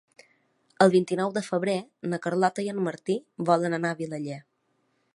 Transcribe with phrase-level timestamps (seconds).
[0.85, 1.77] El vint-i-nou de febrer
[2.15, 3.19] na Carlota i en Martí
[3.51, 4.43] volen anar a Vilaller.